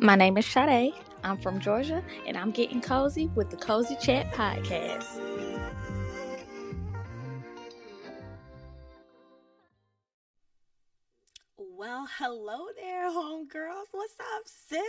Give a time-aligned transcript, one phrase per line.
[0.00, 0.94] My name is Sade.
[1.24, 5.18] I'm from Georgia, and I'm getting cozy with the Cozy Chat podcast.
[11.56, 13.86] Well, hello there, homegirls.
[13.90, 14.80] What's up, sis?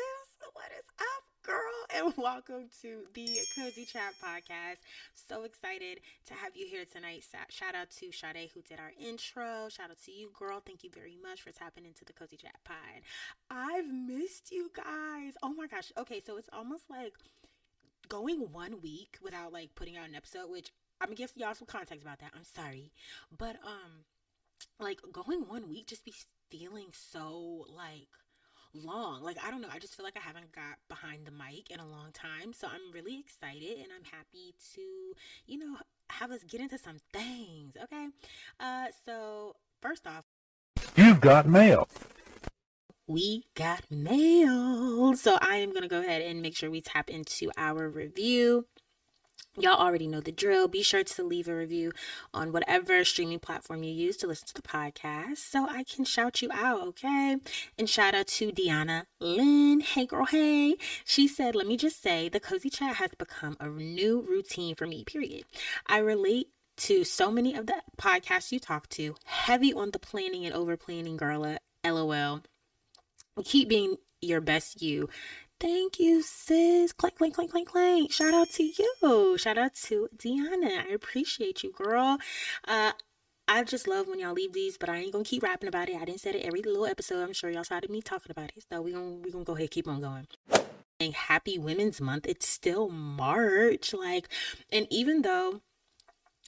[0.53, 1.59] What is up, girl?
[1.91, 4.77] And welcome to the Cozy Chat podcast.
[5.15, 7.25] So excited to have you here tonight.
[7.49, 9.67] Shout out to Sade who did our intro.
[9.69, 10.61] Shout out to you, girl.
[10.63, 13.01] Thank you very much for tapping into the Cozy Chat pod.
[13.49, 15.33] I've missed you guys.
[15.41, 15.91] Oh my gosh.
[15.97, 17.13] Okay, so it's almost like
[18.07, 20.71] going one week without like putting out an episode, which
[21.01, 22.31] I'm gonna give y'all some context about that.
[22.35, 22.91] I'm sorry.
[23.35, 24.05] But um
[24.79, 26.13] like going one week just be
[26.49, 28.07] feeling so like
[28.73, 29.23] long.
[29.23, 29.69] Like, I don't know.
[29.73, 32.53] I just feel like I haven't got behind the mic in a long time.
[32.53, 34.81] So I'm really excited and I'm happy to,
[35.45, 35.77] you know,
[36.09, 37.75] have us get into some things.
[37.81, 38.07] Okay.
[38.59, 40.25] Uh, so first off,
[40.95, 41.87] you've got mail.
[43.07, 45.15] We got mail.
[45.15, 48.67] So I am going to go ahead and make sure we tap into our review.
[49.57, 50.67] Y'all already know the drill.
[50.67, 51.91] Be sure to leave a review
[52.33, 56.41] on whatever streaming platform you use to listen to the podcast so I can shout
[56.41, 57.37] you out, okay?
[57.77, 59.81] And shout out to Deanna Lynn.
[59.81, 60.75] Hey, girl, hey.
[61.03, 64.85] She said, Let me just say, the cozy chat has become a new routine for
[64.85, 65.43] me, period.
[65.87, 70.45] I relate to so many of the podcasts you talk to, heavy on the planning
[70.45, 71.43] and over planning, girl.
[71.43, 72.41] Uh, LOL.
[73.43, 75.09] Keep being your best you.
[75.59, 76.93] Thank you, sis.
[76.93, 78.13] Clank, clank, clank, clank, clank.
[78.13, 79.37] Shout out to you.
[79.37, 80.87] Shout out to Deanna.
[80.87, 82.17] I appreciate you, girl.
[82.65, 82.93] Uh,
[83.45, 85.97] I just love when y'all leave these, but I ain't gonna keep rapping about it.
[85.97, 87.23] I didn't say it every little episode.
[87.23, 88.63] I'm sure y'all saw me talking about it.
[88.71, 90.27] So we gonna we gonna go ahead keep on going.
[91.01, 92.25] And happy Women's Month.
[92.27, 93.93] It's still March.
[93.93, 94.29] Like,
[94.71, 95.61] and even though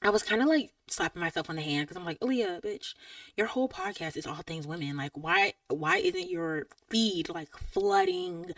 [0.02, 2.94] I was kind of like slapping myself on the hand because I'm like, Aliyah, bitch,
[3.36, 4.95] your whole podcast is all things women.
[4.95, 8.54] Like, why why isn't your feed like flooding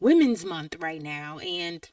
[0.00, 1.38] Women's Month right now.
[1.38, 1.88] And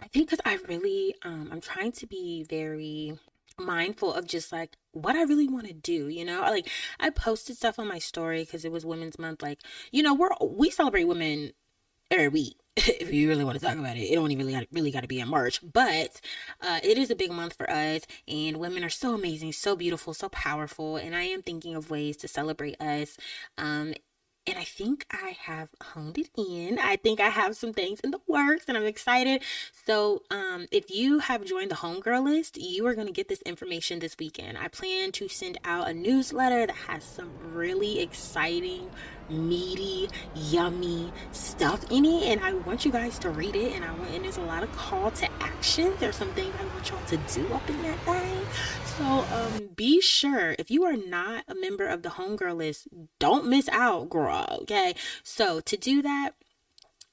[0.00, 3.18] I think because I really, um, I'm trying to be very
[3.58, 6.40] mindful of just like what I really want to do, you know?
[6.40, 6.68] Like
[6.98, 9.42] I posted stuff on my story because it was Women's Month.
[9.42, 11.52] Like, you know, we're we celebrate women
[12.10, 12.56] every week.
[12.76, 15.20] if you really want to talk about it, it even really, really got to be
[15.20, 16.20] in March, but
[16.62, 20.14] uh, it is a big month for us, and women are so amazing, so beautiful,
[20.14, 23.18] so powerful, and I am thinking of ways to celebrate us
[23.58, 23.92] um,
[24.46, 26.78] and I think I have honed it in.
[26.78, 29.42] I think I have some things in the works and I'm excited.
[29.86, 33.42] So, um, if you have joined the Homegirl list, you are going to get this
[33.42, 34.58] information this weekend.
[34.58, 38.90] I plan to send out a newsletter that has some really exciting,
[39.32, 42.24] meaty, yummy stuff in it.
[42.24, 43.72] And I want you guys to read it.
[43.72, 45.92] And I want, and there's a lot of call to action.
[45.98, 48.46] There's some things I want y'all to do up in that thing.
[48.98, 52.88] So um, be sure if you are not a member of the Homegirl list,
[53.18, 54.60] don't miss out, girl.
[54.62, 54.94] Okay.
[55.22, 56.34] So to do that,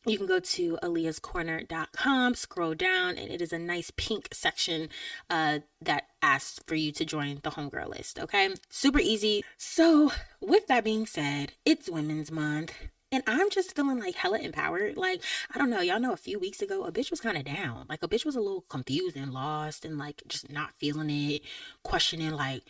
[0.05, 4.89] you can go to aliyahscorner.com, scroll down, and it is a nice pink section
[5.29, 8.19] uh, that asks for you to join the Homegirl list.
[8.19, 8.49] Okay.
[8.69, 9.43] Super easy.
[9.57, 12.73] So, with that being said, it's Women's Month.
[13.11, 14.95] And I'm just feeling like hella empowered.
[14.95, 15.21] Like,
[15.53, 17.85] I don't know, y'all know a few weeks ago, a bitch was kind of down.
[17.89, 21.41] Like, a bitch was a little confused and lost and like just not feeling it,
[21.83, 22.61] questioning, like,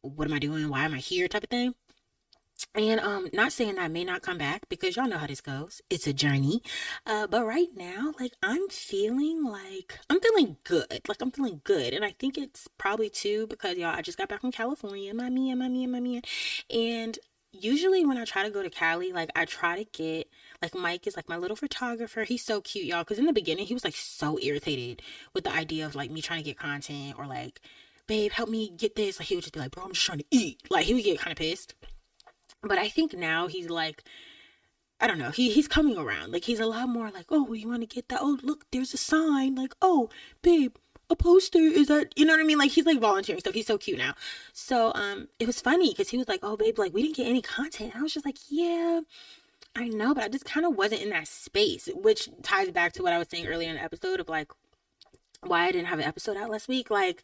[0.00, 0.68] what am I doing?
[0.68, 1.26] Why am I here?
[1.28, 1.74] type of thing.
[2.74, 5.40] And um, not saying that I may not come back because y'all know how this
[5.40, 5.80] goes.
[5.90, 6.62] It's a journey.
[7.06, 11.00] Uh, but right now, like I'm feeling like I'm feeling good.
[11.08, 11.92] Like I'm feeling good.
[11.92, 15.30] And I think it's probably too because y'all I just got back from California, my
[15.30, 16.22] man, my man, my man.
[16.70, 17.18] And
[17.52, 20.28] usually when I try to go to Cali, like I try to get
[20.60, 22.24] like Mike is like my little photographer.
[22.24, 23.00] He's so cute, y'all.
[23.00, 25.02] Because in the beginning, he was like so irritated
[25.34, 27.60] with the idea of like me trying to get content or like,
[28.06, 29.18] babe, help me get this.
[29.18, 30.62] Like he would just be like, bro, I'm just trying to eat.
[30.70, 31.74] Like he would get kind of pissed.
[32.62, 34.02] But I think now he's like,
[35.00, 35.30] I don't know.
[35.30, 36.32] He he's coming around.
[36.32, 38.20] Like he's a lot more like, oh, you want to get that?
[38.20, 39.54] Oh, look, there's a sign.
[39.54, 40.10] Like, oh,
[40.42, 40.74] babe,
[41.10, 43.66] a poster is that you know what i mean like he's like volunteering stuff he's
[43.66, 44.14] so cute now
[44.52, 47.26] so um it was funny because he was like oh babe like we didn't get
[47.26, 49.00] any content and i was just like yeah
[49.74, 53.02] i know but i just kind of wasn't in that space which ties back to
[53.02, 54.50] what i was saying earlier in the episode of like
[55.46, 56.90] why I didn't have an episode out last week.
[56.90, 57.22] Like,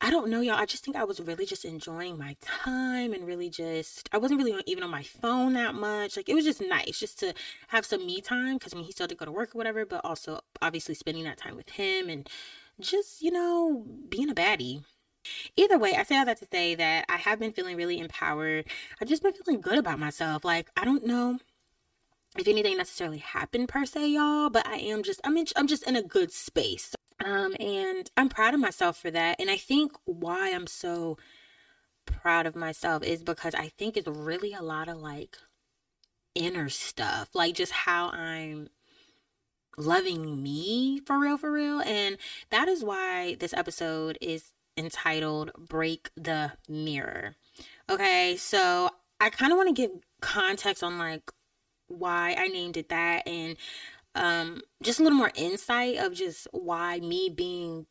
[0.00, 0.56] I don't know, y'all.
[0.56, 4.42] I just think I was really just enjoying my time and really just, I wasn't
[4.42, 6.16] really even on my phone that much.
[6.16, 7.34] Like, it was just nice just to
[7.68, 9.58] have some me time because I mean, he still had to go to work or
[9.58, 12.28] whatever, but also obviously spending that time with him and
[12.80, 14.82] just, you know, being a baddie.
[15.56, 18.66] Either way, I say all that to say that I have been feeling really empowered.
[19.00, 20.44] I've just been feeling good about myself.
[20.44, 21.38] Like, I don't know
[22.36, 25.86] if anything necessarily happened per se, y'all, but I am just I'm in, I'm just
[25.86, 26.94] in a good space.
[27.24, 29.40] Um and I'm proud of myself for that.
[29.40, 31.18] And I think why I'm so
[32.06, 35.36] proud of myself is because I think it's really a lot of like
[36.34, 38.68] inner stuff, like just how I'm
[39.76, 41.80] loving me for real, for real.
[41.80, 42.18] And
[42.50, 47.36] that is why this episode is entitled Break the Mirror.
[47.90, 48.90] Okay, so
[49.20, 49.90] I kind of want to give
[50.20, 51.30] context on like
[51.88, 53.56] why I named it that and
[54.14, 57.86] um just a little more insight of just why me being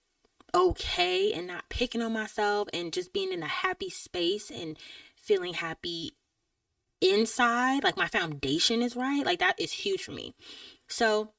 [0.53, 4.77] okay and not picking on myself and just being in a happy space and
[5.15, 6.11] feeling happy
[6.99, 10.35] inside like my foundation is right like that is huge for me
[10.87, 11.31] so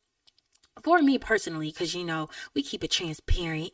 [0.83, 3.73] for me personally, because you know, we keep it transparent.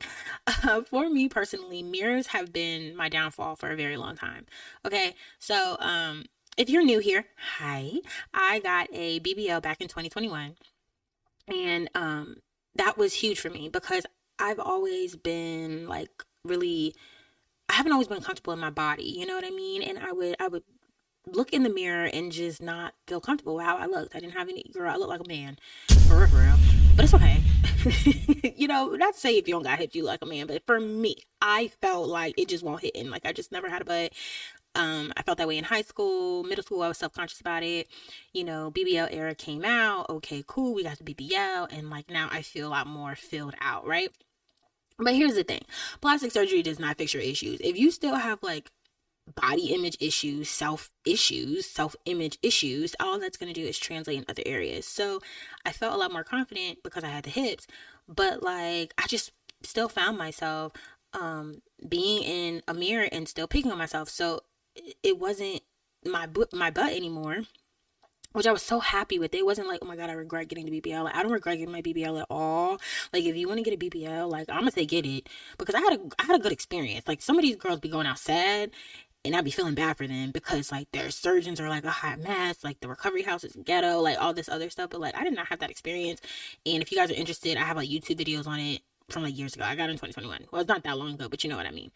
[0.46, 4.46] uh, for me personally, mirrors have been my downfall for a very long time.
[4.84, 6.24] Okay, so um,
[6.56, 7.26] if you're new here,
[7.58, 7.92] hi,
[8.32, 10.54] I got a BBL back in 2021,
[11.48, 12.36] and um,
[12.74, 14.06] that was huge for me because
[14.38, 16.10] I've always been like
[16.44, 16.94] really.
[17.68, 19.82] I haven't always been comfortable in my body, you know what I mean?
[19.82, 20.62] And I would I would
[21.26, 24.14] look in the mirror and just not feel comfortable with how I looked.
[24.14, 24.90] I didn't have any girl.
[24.90, 25.58] I look like a man,
[26.08, 26.56] for real, for real.
[26.94, 27.42] But it's okay.
[28.56, 30.64] you know, not to say if you don't got hips, you like a man, but
[30.66, 33.10] for me, I felt like it just won't hit in.
[33.10, 34.12] Like I just never had a butt.
[34.76, 36.82] Um, I felt that way in high school, middle school.
[36.82, 37.88] I was self conscious about it.
[38.32, 40.08] You know, BBL era came out.
[40.10, 40.74] Okay, cool.
[40.74, 44.10] We got the BBL, and like now I feel a lot more filled out, right?
[44.98, 45.62] But here's the thing
[46.00, 47.60] plastic surgery does not fix your issues.
[47.60, 48.70] If you still have like
[49.34, 54.18] body image issues, self issues, self image issues, all that's going to do is translate
[54.18, 54.86] in other areas.
[54.86, 55.20] So
[55.64, 57.66] I felt a lot more confident because I had the hips,
[58.08, 59.32] but like I just
[59.62, 60.72] still found myself
[61.12, 64.08] um being in a mirror and still picking on myself.
[64.08, 64.42] So
[65.02, 65.60] it wasn't
[66.04, 67.42] my butt my butt anymore.
[68.32, 69.34] Which I was so happy with.
[69.34, 71.04] It wasn't like, oh my god, I regret getting the BBL.
[71.04, 72.78] Like, I don't regret getting my BBL at all.
[73.10, 75.74] Like, if you want to get a BBL, like I'm gonna say get it because
[75.74, 77.08] I had a I had a good experience.
[77.08, 78.72] Like some of these girls be going out sad,
[79.26, 82.20] and I'd be feeling bad for them because like their surgeons are like a hot
[82.20, 84.90] mess, like the recovery house is ghetto, like all this other stuff.
[84.90, 86.20] But like I did not have that experience.
[86.64, 89.36] And if you guys are interested, I have like YouTube videos on it from like
[89.36, 89.64] years ago.
[89.64, 90.48] I got in 2021.
[90.50, 91.90] Well, it's not that long ago, but you know what I mean.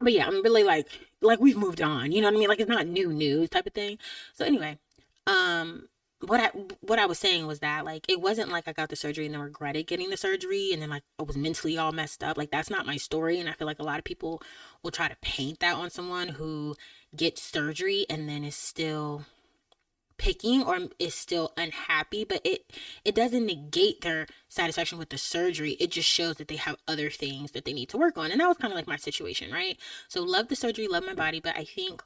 [0.00, 0.88] But yeah, I'm really like
[1.20, 2.12] like we've moved on.
[2.12, 2.48] You know what I mean?
[2.48, 3.98] Like it's not new news type of thing.
[4.34, 4.78] So anyway,
[5.26, 5.88] um
[6.22, 6.48] what I
[6.80, 9.34] what I was saying was that like it wasn't like I got the surgery and
[9.34, 12.36] then regretted getting the surgery and then like I was mentally all messed up.
[12.36, 14.42] Like that's not my story and I feel like a lot of people
[14.82, 16.76] will try to paint that on someone who
[17.16, 19.24] gets surgery and then is still
[20.20, 22.70] picking or is still unhappy but it
[23.06, 25.72] it doesn't negate their satisfaction with the surgery.
[25.80, 28.30] It just shows that they have other things that they need to work on.
[28.30, 29.78] And that was kind of like my situation right?
[30.08, 32.02] So love the surgery love my body but i think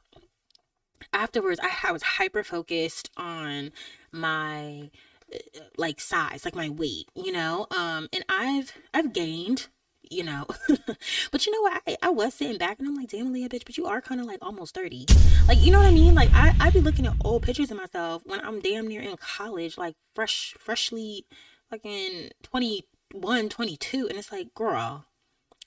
[1.13, 3.73] afterwards I, I was hyper focused on
[4.13, 4.91] my
[5.35, 7.67] uh, like size like my weight you know?
[7.77, 9.69] Um and i've i've gained
[10.11, 10.47] you know
[11.31, 13.65] but you know what I, I was sitting back and i'm like damn leah bitch
[13.65, 15.07] but you are kind of like almost 30
[15.49, 17.77] like you know what i mean like i i be looking at old pictures of
[17.77, 21.27] myself when i'm damn near in college like fresh freshly
[21.71, 25.07] fucking 21 22 and it's like girl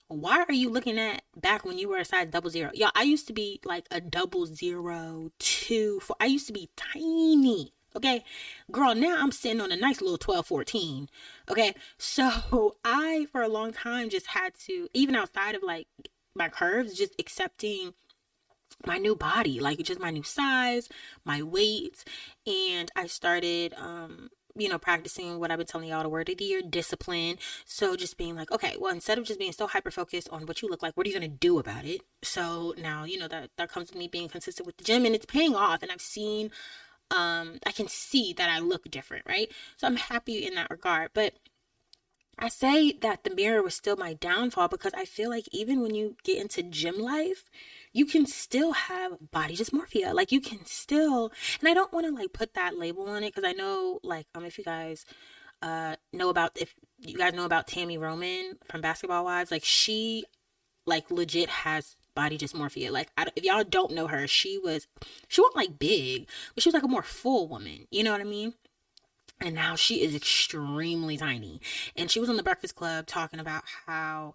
[0.10, 2.72] why are you looking at back when you were a size double zero?
[2.74, 6.00] Y'all, I used to be like a double zero two.
[6.00, 6.16] Four.
[6.22, 7.74] I used to be tiny.
[7.97, 8.23] Okay.
[8.71, 11.09] Girl, now I'm sitting on a nice little 12, 14.
[11.49, 11.73] Okay.
[11.97, 15.88] So I, for a long time, just had to, even outside of like
[16.35, 17.94] my curves, just accepting
[18.85, 20.89] my new body, like just my new size,
[21.25, 22.03] my weight.
[22.45, 26.37] And I started, um, you know, practicing what I've been telling y'all the word of
[26.37, 27.37] the year, discipline.
[27.66, 30.61] So just being like, okay, well, instead of just being so hyper focused on what
[30.61, 32.01] you look like, what are you gonna do about it?
[32.21, 35.16] So now, you know, that that comes with me being consistent with the gym and
[35.16, 35.81] it's paying off.
[35.81, 36.51] And I've seen
[37.11, 39.52] um I can see that I look different, right?
[39.78, 41.11] So I'm happy in that regard.
[41.14, 41.33] But
[42.40, 45.95] I say that the mirror was still my downfall because I feel like even when
[45.95, 47.49] you get into gym life,
[47.94, 50.14] you can still have body dysmorphia.
[50.14, 53.33] Like you can still, and I don't want to like put that label on it
[53.33, 55.06] because I know, like, um, if you guys
[55.64, 60.23] uh know about if you guys know about Tami Roman from Basketball Wives, like she
[60.85, 62.92] like legit has body dysmorphia.
[62.92, 64.88] Like, I, if y'all don't know her, she was
[65.28, 67.88] she wasn't like big, but she was like a more full woman.
[67.92, 68.56] You know what I mean?
[69.40, 71.62] And now she is extremely tiny.
[71.95, 74.33] And she was on the Breakfast Club talking about how,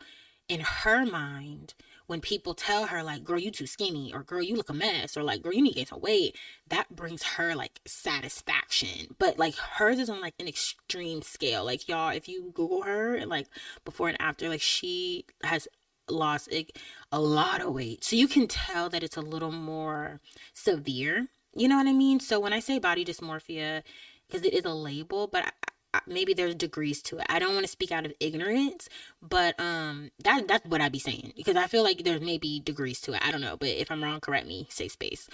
[0.49, 1.75] in her mind,
[2.07, 5.17] when people tell her like girl you too skinny or girl you look a mess
[5.17, 6.37] or like girl you need to gain some weight
[6.69, 11.89] that brings her like satisfaction but like hers is on like an extreme scale like
[11.89, 13.47] y'all if you google her and like
[13.85, 15.67] before and after like she has
[16.09, 16.67] lost a,
[17.11, 20.21] a lot of weight so you can tell that it's a little more
[20.53, 23.83] severe you know what i mean so when i say body dysmorphia
[24.27, 27.27] because it is a label but I, maybe there's degrees to it.
[27.29, 28.89] I don't want to speak out of ignorance,
[29.21, 33.01] but um that that's what I'd be saying because I feel like there's maybe degrees
[33.03, 33.23] to it.
[33.27, 34.67] I don't know, but if I'm wrong, correct me.
[34.71, 35.29] Safe space.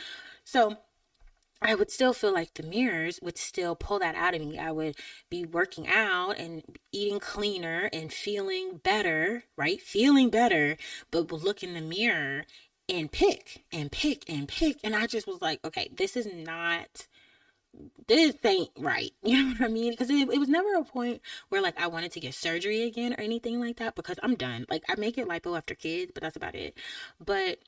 [0.44, 0.76] So
[1.60, 4.58] I would still feel like the mirrors would still pull that out of me.
[4.58, 4.96] I would
[5.28, 6.62] be working out and
[6.92, 9.80] eating cleaner and feeling better, right?
[9.80, 10.76] Feeling better,
[11.10, 12.44] but would look in the mirror
[12.88, 14.78] and pick and pick and pick.
[14.84, 17.08] And I just was like, okay, this is not,
[18.06, 19.10] this ain't right.
[19.22, 19.90] You know what I mean?
[19.90, 23.14] Because it, it was never a point where like I wanted to get surgery again
[23.14, 24.64] or anything like that because I'm done.
[24.70, 26.78] Like I make it lipo after kids, but that's about it.
[27.24, 27.58] But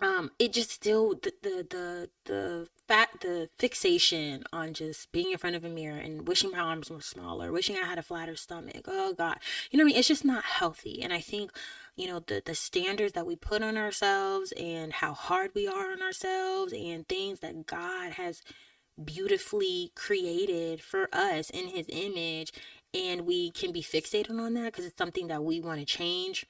[0.00, 5.38] um it just still the the the the fat the fixation on just being in
[5.38, 8.36] front of a mirror and wishing my arms were smaller wishing i had a flatter
[8.36, 9.38] stomach oh god.
[9.70, 9.98] You know what i mean?
[9.98, 11.02] It's just not healthy.
[11.02, 11.52] And i think
[11.96, 15.92] you know the the standards that we put on ourselves and how hard we are
[15.92, 18.42] on ourselves and things that god has
[19.02, 22.52] beautifully created for us in his image
[22.94, 26.46] and we can be fixated on that because it's something that we want to change.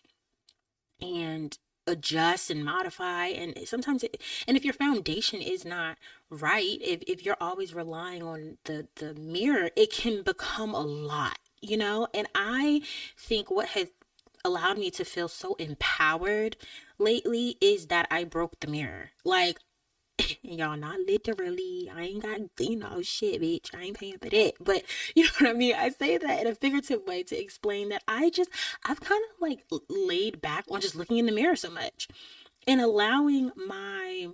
[1.01, 5.99] And adjust and modify and sometimes it, and if your foundation is not
[6.31, 11.39] right if, if you're always relying on the the mirror it can become a lot
[11.61, 12.09] you know?
[12.13, 12.83] And i
[13.17, 13.89] think what has
[14.45, 16.57] allowed me to feel so empowered
[16.99, 19.11] lately is that i broke the mirror.
[19.25, 19.59] Like
[20.43, 24.53] y'all not literally i ain't got you know shit bitch i ain't paying for that
[24.61, 24.83] but
[25.15, 28.03] you know what i mean i say that in a figurative way to explain that
[28.07, 28.51] i just
[28.85, 32.09] i've kind of like laid back on just looking in the mirror so much
[32.67, 34.29] and allowing my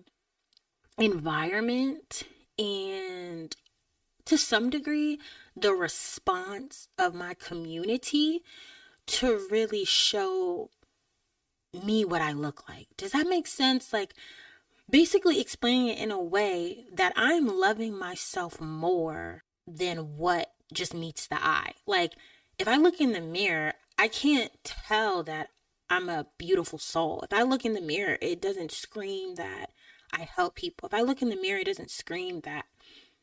[0.98, 2.24] environment
[2.58, 3.54] and
[4.24, 5.18] to some degree
[5.56, 8.42] the response of my community
[9.06, 10.70] to really show
[11.72, 12.88] me what I look like.
[12.96, 13.92] Does that make sense?
[13.92, 14.14] Like,
[14.90, 21.26] basically explaining it in a way that I'm loving myself more than what just meets
[21.26, 21.72] the eye.
[21.86, 22.14] Like,
[22.58, 25.48] if I look in the mirror, I can't tell that
[25.90, 27.22] I'm a beautiful soul.
[27.22, 29.70] If I look in the mirror, it doesn't scream that
[30.12, 30.86] I help people.
[30.86, 32.66] If I look in the mirror, it doesn't scream that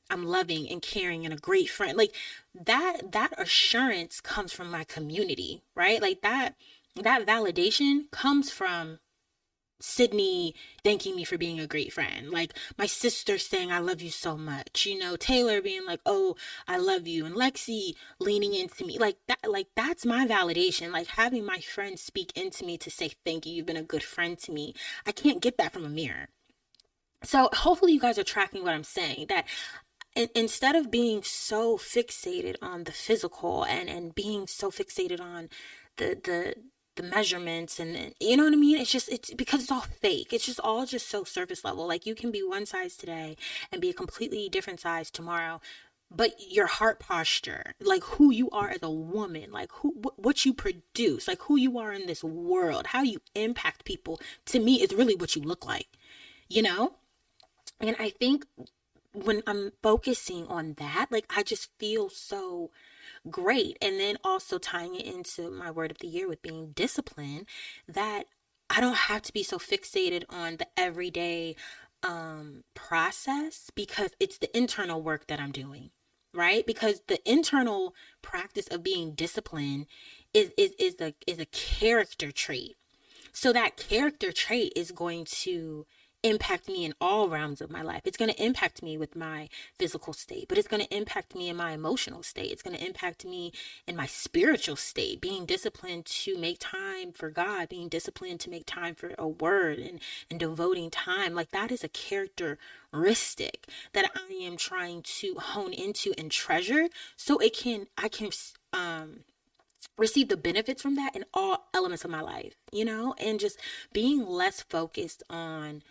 [0.09, 1.97] I'm loving and caring and a great friend.
[1.97, 2.13] Like
[2.53, 6.01] that that assurance comes from my community, right?
[6.01, 6.55] Like that
[6.95, 8.99] that validation comes from
[9.85, 12.31] Sydney thanking me for being a great friend.
[12.31, 14.85] Like my sister saying, I love you so much.
[14.85, 16.35] You know, Taylor being like, oh,
[16.67, 17.25] I love you.
[17.25, 18.97] And Lexi leaning into me.
[18.97, 20.91] Like that, like that's my validation.
[20.91, 23.53] Like having my friends speak into me to say, thank you.
[23.53, 24.73] You've been a good friend to me.
[25.05, 26.29] I can't get that from a mirror.
[27.23, 29.45] So hopefully you guys are tracking what I'm saying that
[30.33, 35.49] instead of being so fixated on the physical and, and being so fixated on
[35.97, 36.55] the, the,
[36.95, 38.77] the measurements and, and, you know what I mean?
[38.77, 40.33] It's just it's because it's all fake.
[40.33, 41.87] It's just all just so surface level.
[41.87, 43.37] Like you can be one size today
[43.71, 45.61] and be a completely different size tomorrow.
[46.11, 50.45] But your heart posture, like who you are as a woman, like who wh- what
[50.45, 54.81] you produce, like who you are in this world, how you impact people, to me
[54.81, 55.87] is really what you look like.
[56.47, 56.93] You know?
[57.81, 58.45] And I think
[59.13, 62.71] when I'm focusing on that, like I just feel so
[63.29, 63.77] great.
[63.81, 67.45] And then also tying it into my word of the year with being disciplined,
[67.87, 68.25] that
[68.69, 71.55] I don't have to be so fixated on the everyday
[72.03, 75.91] um, process because it's the internal work that I'm doing,
[76.33, 76.65] right?
[76.65, 79.87] Because the internal practice of being disciplined
[80.33, 82.75] is is is a is a character trait.
[83.31, 85.85] So that character trait is going to
[86.25, 88.01] impact me in all realms of my life.
[88.05, 91.49] It's going to impact me with my physical state, but it's going to impact me
[91.49, 92.51] in my emotional state.
[92.51, 93.53] It's going to impact me
[93.87, 98.65] in my spiritual state, being disciplined to make time for God, being disciplined to make
[98.65, 101.35] time for a word and, and devoting time.
[101.35, 107.37] Like that is a characteristic that I am trying to hone into and treasure so
[107.37, 108.31] it can, I can,
[108.73, 109.19] um,
[109.97, 113.59] receive the benefits from that in all elements of my life, you know, and just
[113.93, 115.83] being less focused on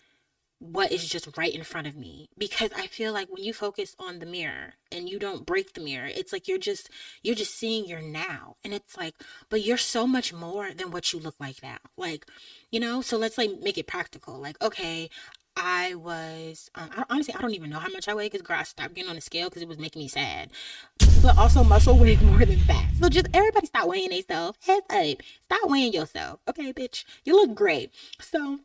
[0.58, 3.94] what is just right in front of me because i feel like when you focus
[3.98, 6.88] on the mirror and you don't break the mirror it's like you're just
[7.22, 9.14] you're just seeing your now and it's like
[9.50, 12.26] but you're so much more than what you look like now like
[12.70, 15.10] you know so let's like make it practical like okay
[15.56, 18.58] I was um, I, honestly I don't even know how much I weigh because girl
[18.58, 20.50] I stopped getting on the scale because it was making me sad.
[21.22, 24.58] But also muscle weighs more than fat, so just everybody stop weighing themselves.
[24.66, 26.40] Heads up, stop weighing yourself.
[26.48, 27.92] Okay, bitch, you look great.
[28.20, 28.60] So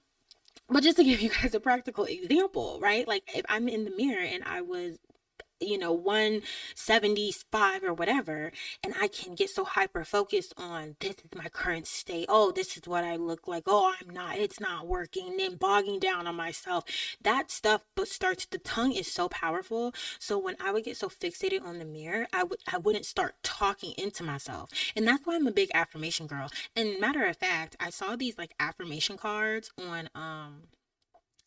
[0.70, 3.08] but just to give you guys a practical example, right?
[3.08, 4.98] Like if I'm in the mirror and I was
[5.60, 8.52] you know 175 or whatever
[8.84, 12.26] and i can get so hyper focused on this is my current state.
[12.30, 13.64] Oh this is what i look like.
[13.68, 16.84] Oh i'm not it's not working and then bogging down on myself.
[17.22, 19.94] That stuff but starts the tongue is so powerful.
[20.20, 23.36] So when i would get so fixated on the mirror i would i wouldn't start
[23.44, 24.70] talking into myself.
[24.96, 26.50] And that's why i'm a big affirmation girl.
[26.76, 30.64] And matter of fact i saw these like affirmation cards on um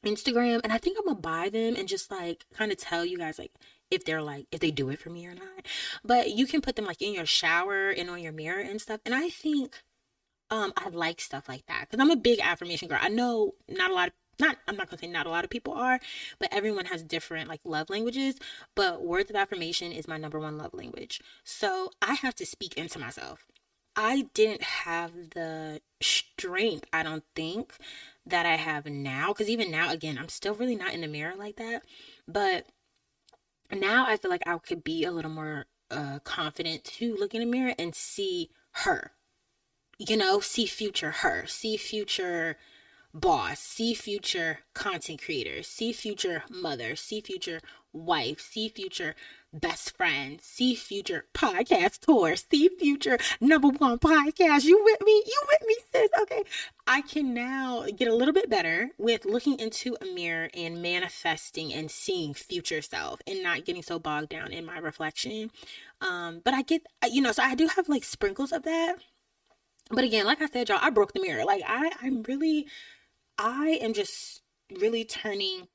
[0.05, 3.19] Instagram and I think I'm gonna buy them and just like kind of tell you
[3.19, 3.53] guys like
[3.91, 5.67] if they're like if they do it for me or not.
[6.05, 9.01] But you can put them like in your shower and on your mirror and stuff.
[9.05, 9.83] And I think
[10.51, 12.99] um I like stuff like that because I'm a big affirmation girl.
[13.01, 15.51] I know not a lot of not I'm not gonna say not a lot of
[15.51, 16.01] people are,
[16.39, 18.37] but everyone has different like love languages.
[18.75, 21.21] But words of affirmation is my number one love language.
[21.45, 23.47] So I have to speak into myself.
[23.95, 27.75] I didn't have the strength, I don't think,
[28.27, 29.29] that I have now.
[29.29, 31.83] Because even now, again, I'm still really not in the mirror like that.
[32.27, 32.67] But
[33.71, 37.41] now I feel like I could be a little more uh, confident to look in
[37.41, 39.13] the mirror and see her.
[39.99, 42.57] You know, see future her, see future
[43.15, 47.61] boss, see future content creator, see future mother, see future
[47.93, 49.15] wife, see future
[49.53, 54.65] best friend, see future podcast tour, see future number one podcast.
[54.65, 55.23] You with me?
[55.27, 56.11] You with me, sis?
[56.23, 56.45] Okay.
[56.87, 61.73] I can now get a little bit better with looking into a mirror and manifesting
[61.73, 65.51] and seeing future self and not getting so bogged down in my reflection.
[66.01, 68.97] Um, but I get, you know, so I do have like sprinkles of that.
[69.91, 71.45] But again, like I said, y'all, I broke the mirror.
[71.45, 72.67] Like I, I'm really,
[73.39, 74.43] I am just
[74.81, 75.69] really turning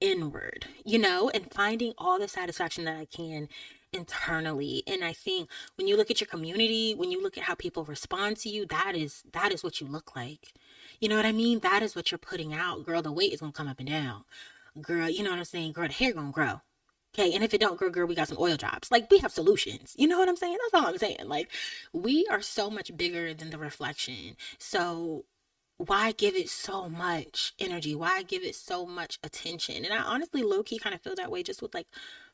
[0.00, 3.48] inward, you know, and finding all the satisfaction that I can
[3.92, 4.82] internally.
[4.86, 7.84] And I think when you look at your community, when you look at how people
[7.84, 10.52] respond to you, that is that is what you look like.
[11.00, 11.60] You know what I mean?
[11.60, 12.84] That is what you're putting out.
[12.84, 14.24] Girl, the weight is gonna come up and down.
[14.80, 15.72] Girl, you know what I'm saying?
[15.72, 16.60] Girl, the hair gonna grow.
[17.18, 18.90] Okay, and if it don't grow, girl, we got some oil drops.
[18.90, 19.94] Like we have solutions.
[19.96, 20.58] You know what I'm saying?
[20.60, 21.26] That's all I'm saying.
[21.26, 21.50] Like
[21.92, 24.36] we are so much bigger than the reflection.
[24.58, 25.24] So
[25.78, 27.94] why give it so much energy?
[27.94, 29.84] Why give it so much attention?
[29.84, 31.86] And I honestly low key kind of feel that way just with like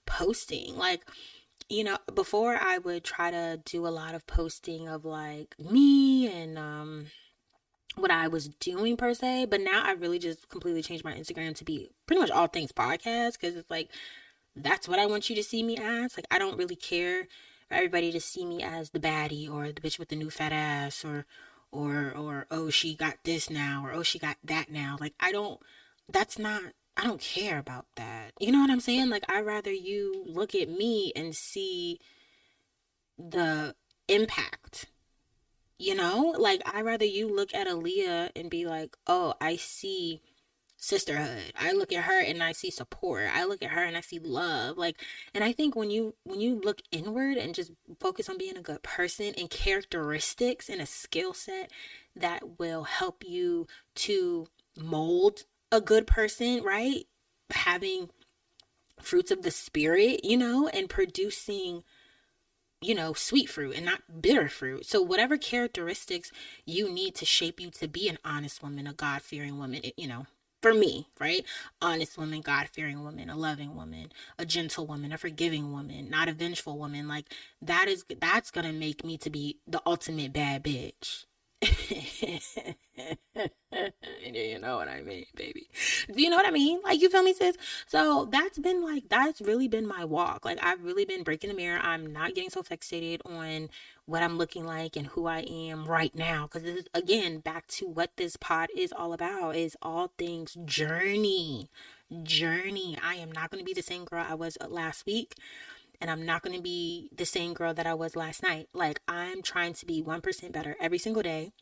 [0.07, 0.77] posting.
[0.77, 1.05] Like,
[1.69, 6.33] you know, before I would try to do a lot of posting of like me
[6.33, 7.07] and um
[7.97, 11.55] what I was doing per se, but now I really just completely changed my Instagram
[11.57, 13.91] to be pretty much all things podcast because it's like
[14.55, 16.17] that's what I want you to see me as.
[16.17, 17.25] Like I don't really care
[17.69, 20.53] for everybody to see me as the baddie or the bitch with the new fat
[20.53, 21.27] ass or
[21.73, 24.97] or or oh she got this now or oh she got that now.
[25.01, 25.61] Like i don't
[26.09, 26.63] that's not
[26.97, 28.33] i don't care about that.
[28.39, 29.09] You know what i'm saying?
[29.09, 31.99] Like i rather you look at me and see
[33.19, 33.75] the
[34.09, 34.87] impact
[35.79, 36.35] you know?
[36.39, 40.23] Like i rather you look at Aliyah and be like oh i see
[40.83, 41.53] sisterhood.
[41.57, 43.31] I look at her and I see support.
[43.33, 44.77] I look at her and I see love.
[44.77, 45.01] Like
[45.33, 48.63] and I think when you when you look inward and just focus on being a
[48.63, 51.71] good person and characteristics and a skill set
[52.17, 57.05] that will help you to mold a good person, right?
[57.51, 58.11] Having
[59.01, 61.85] fruits of the spirit, you know, and producing
[62.85, 64.85] you know, sweet fruit and not bitter fruit.
[64.85, 66.33] So, whatever characteristics
[66.67, 70.09] you need to shape you to be an honest woman, a God fearing woman, you
[70.09, 70.27] know,
[70.63, 71.45] for me, right?
[71.83, 76.29] Honest woman, God fearing woman, a loving woman, a gentle woman, a forgiving woman, not
[76.29, 77.09] a vengeful woman.
[77.09, 77.27] Like
[77.61, 81.27] that is that's gonna make me to be the ultimate bad bitch.
[84.23, 85.69] you know what I mean, baby.
[86.13, 86.81] Do you know what I mean?
[86.85, 87.57] Like, you feel me, sis?
[87.87, 90.45] So that's been like, that's really been my walk.
[90.45, 91.81] Like, I've really been breaking the mirror.
[91.83, 93.71] I'm not getting so fixated on
[94.07, 96.45] what I'm looking like and who I am right now.
[96.45, 100.57] Because this is, again, back to what this pod is all about is all things
[100.65, 101.71] journey.
[102.23, 102.99] Journey.
[103.03, 105.35] I am not going to be the same girl I was uh, last week
[106.01, 108.69] and I'm not going to be the same girl that I was last night.
[108.75, 111.53] Like, I'm trying to be 1% better every single day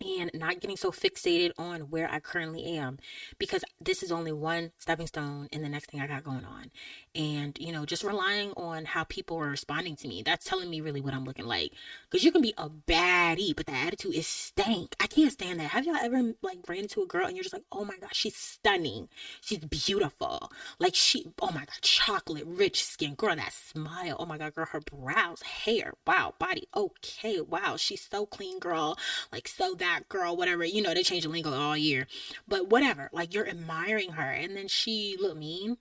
[0.00, 2.98] and not getting so fixated on where I currently am
[3.38, 6.70] because this is only one stepping stone in the next thing I got going on.
[7.14, 10.80] And, you know, just relying on how people are responding to me, that's telling me
[10.80, 11.72] really what I'm looking like.
[12.10, 14.96] Because you can be a baddie, but the attitude is stank.
[15.00, 15.68] I can't stand that.
[15.70, 18.16] Have y'all ever, like, ran into a girl and you're just like, oh my gosh,
[18.16, 19.08] she's stunning.
[19.40, 20.50] She's beautiful.
[20.78, 23.14] Like, she, oh my God, chocolate, rich skin.
[23.14, 24.16] Girl, that smile.
[24.18, 28.98] Oh my God, girl, her brows, hair, wow, body, okay, wow, she's so clean, girl.
[29.32, 30.64] Like, so that girl, whatever.
[30.64, 32.06] You know, they change the lingo all year.
[32.46, 33.10] But whatever.
[33.12, 34.30] Like you're admiring her.
[34.30, 35.78] And then she look mean.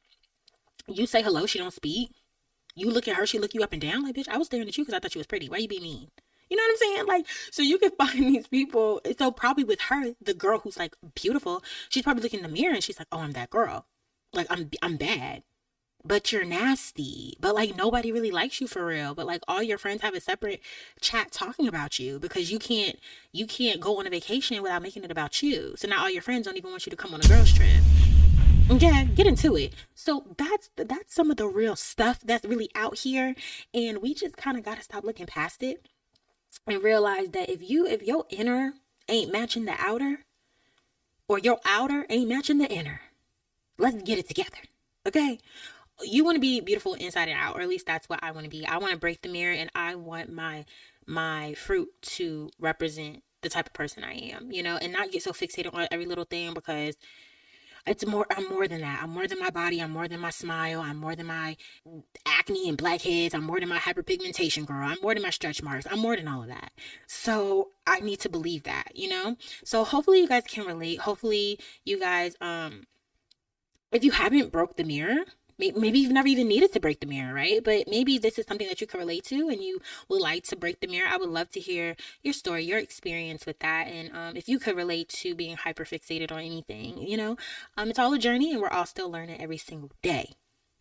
[0.88, 2.12] You say hello, she don't speak.
[2.76, 4.04] You look at her, she look you up and down.
[4.04, 5.48] Like, bitch, I was staring at you because I thought you was pretty.
[5.48, 6.10] Why you be mean?
[6.50, 7.08] You know what I'm saying?
[7.08, 9.02] Like, so you can find these people.
[9.18, 12.74] So probably with her, the girl who's like beautiful, she's probably looking in the mirror
[12.74, 13.86] and she's like, oh, I'm that girl.
[14.34, 15.44] Like, I'm I'm bad
[16.06, 17.38] but you're nasty.
[17.40, 19.14] But like nobody really likes you for real.
[19.14, 20.62] But like all your friends have a separate
[21.02, 23.00] chat talking about you because you can't
[23.32, 25.74] you can't go on a vacation without making it about you.
[25.78, 27.70] So now all your friends don't even want you to come on a girls trip.
[28.70, 29.74] Yeah, get into it.
[29.94, 33.36] So that's that's some of the real stuff that's really out here,
[33.74, 35.86] and we just kind of got to stop looking past it
[36.66, 38.74] and realize that if you if your inner
[39.10, 40.20] ain't matching the outer,
[41.28, 43.02] or your outer ain't matching the inner.
[43.78, 44.58] Let's get it together.
[45.06, 45.40] Okay?
[46.02, 48.46] You want to be beautiful inside and out, or at least that's what I want
[48.46, 48.66] to be.
[48.66, 50.66] I want to break the mirror and I want my
[51.06, 55.22] my fruit to represent the type of person I am, you know, and not get
[55.22, 56.98] so fixated on every little thing because
[57.86, 59.02] it's more I'm more than that.
[59.04, 61.58] I'm more than my body, I'm more than my smile, I'm more than my
[62.26, 65.86] acne and blackheads, I'm more than my hyperpigmentation girl, I'm more than my stretch marks,
[65.92, 66.72] I'm more than all of that.
[67.08, 69.36] So I need to believe that, you know?
[69.66, 71.00] So hopefully you guys can relate.
[71.02, 72.86] Hopefully you guys um
[73.92, 75.26] if you haven't broke the mirror,
[75.58, 77.64] maybe you've never even needed to break the mirror, right?
[77.64, 80.56] But maybe this is something that you can relate to and you would like to
[80.56, 81.08] break the mirror.
[81.10, 83.88] I would love to hear your story, your experience with that.
[83.88, 87.38] And um, if you could relate to being hyper fixated on anything, you know,
[87.78, 90.34] um, it's all a journey and we're all still learning every single day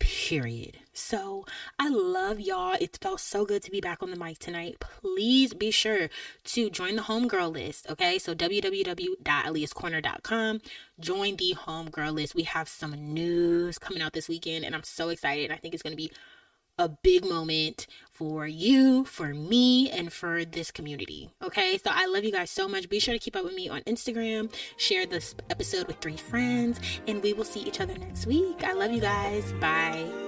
[0.03, 0.79] period.
[0.93, 1.45] So
[1.79, 2.77] I love y'all.
[2.79, 4.77] It felt so good to be back on the mic tonight.
[4.79, 6.07] Please be sure
[6.45, 7.89] to join the homegirl list.
[7.89, 10.61] Okay, so www.aliyahscorner.com.
[10.99, 12.35] Join the homegirl list.
[12.35, 15.51] We have some news coming out this weekend, and I'm so excited.
[15.51, 16.11] I think it's going to be
[16.77, 21.31] a big moment for you, for me, and for this community.
[21.41, 22.89] Okay, so I love you guys so much.
[22.89, 26.79] Be sure to keep up with me on Instagram, share this episode with three friends,
[27.07, 28.63] and we will see each other next week.
[28.63, 29.51] I love you guys.
[29.53, 30.22] Bye.